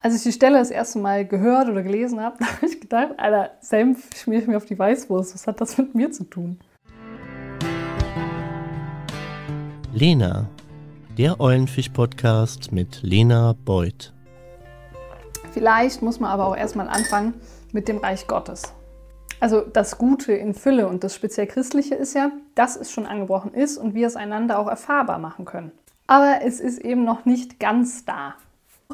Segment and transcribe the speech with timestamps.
[0.00, 3.50] Als ich die Stelle das erste Mal gehört oder gelesen habe, habe ich gedacht, Alter,
[3.60, 5.34] Senf schmier ich mir auf die Weißwurst.
[5.34, 6.60] Was hat das mit mir zu tun?
[9.92, 10.48] Lena,
[11.16, 14.12] der Eulenfisch-Podcast mit Lena Beuth.
[15.50, 17.34] Vielleicht muss man aber auch erstmal anfangen
[17.72, 18.72] mit dem Reich Gottes.
[19.40, 23.52] Also das Gute in Fülle und das speziell Christliche ist ja, dass es schon angebrochen
[23.52, 25.72] ist und wir es einander auch erfahrbar machen können.
[26.06, 28.36] Aber es ist eben noch nicht ganz da.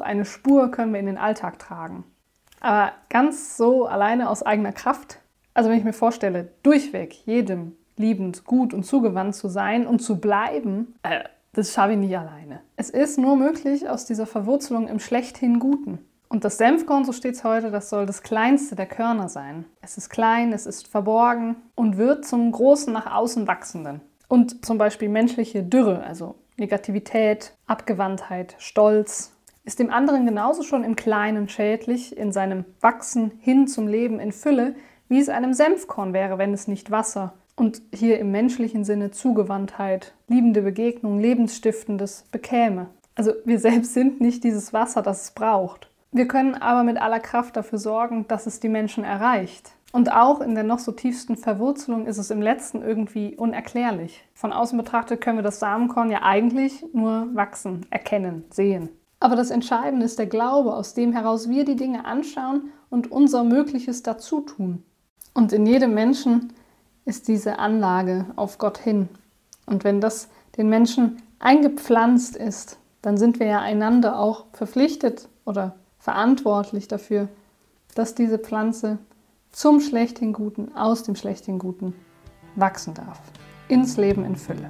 [0.01, 2.03] Eine Spur können wir in den Alltag tragen.
[2.59, 5.19] Aber ganz so alleine aus eigener Kraft,
[5.53, 10.19] also wenn ich mir vorstelle, durchweg jedem liebend, gut und zugewandt zu sein und zu
[10.19, 11.23] bleiben, äh,
[11.53, 12.59] das schaffe ich nicht alleine.
[12.75, 15.99] Es ist nur möglich aus dieser Verwurzelung im schlechthin Guten.
[16.27, 19.63] Und das Senfkorn, so steht es heute, das soll das kleinste der Körner sein.
[19.81, 24.01] Es ist klein, es ist verborgen und wird zum großen nach außen wachsenden.
[24.27, 29.34] Und zum Beispiel menschliche Dürre, also Negativität, Abgewandtheit, Stolz,
[29.65, 34.31] ist dem anderen genauso schon im Kleinen schädlich, in seinem Wachsen hin zum Leben in
[34.31, 34.75] Fülle,
[35.09, 40.13] wie es einem Senfkorn wäre, wenn es nicht Wasser und hier im menschlichen Sinne Zugewandtheit,
[40.27, 42.87] liebende Begegnung, Lebensstiftendes bekäme.
[43.15, 45.89] Also wir selbst sind nicht dieses Wasser, das es braucht.
[46.11, 49.71] Wir können aber mit aller Kraft dafür sorgen, dass es die Menschen erreicht.
[49.91, 54.25] Und auch in der noch so tiefsten Verwurzelung ist es im letzten irgendwie unerklärlich.
[54.33, 58.89] Von außen betrachtet können wir das Samenkorn ja eigentlich nur wachsen, erkennen, sehen.
[59.25, 63.43] Aber das Entscheidende ist der Glaube, aus dem heraus wir die Dinge anschauen und unser
[63.43, 64.83] Mögliches dazu tun.
[65.33, 66.53] Und in jedem Menschen
[67.05, 69.09] ist diese Anlage auf Gott hin.
[69.65, 75.73] Und wenn das den Menschen eingepflanzt ist, dann sind wir ja einander auch verpflichtet oder
[75.97, 77.27] verantwortlich dafür,
[77.95, 78.99] dass diese Pflanze
[79.51, 81.95] zum schlechten Guten, aus dem schlechten Guten
[82.55, 83.19] wachsen darf.
[83.69, 84.69] Ins Leben in Fülle.